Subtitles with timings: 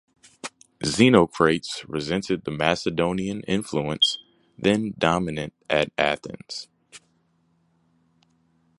[0.83, 4.17] Xenocrates resented the Macedonian influence
[4.57, 6.67] then dominant at Athens.